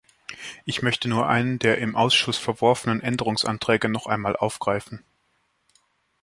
[0.65, 5.05] Ich möchte nur einen der im Ausschuss verworfenen Änderungsanträge noch einmal aufgreifen.